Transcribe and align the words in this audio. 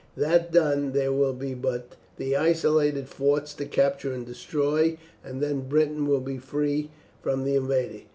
That 0.17 0.51
done, 0.51 0.93
there 0.93 1.11
will 1.11 1.33
be 1.35 1.53
but 1.53 1.89
the 2.17 2.35
isolated 2.35 3.07
forts 3.07 3.53
to 3.53 3.65
capture 3.67 4.11
and 4.11 4.25
destroy, 4.25 4.97
and 5.23 5.43
then 5.43 5.69
Britain 5.69 6.07
will 6.07 6.21
be 6.21 6.39
free 6.39 6.89
from 7.21 7.43
the 7.43 7.53
invader. 7.55 8.01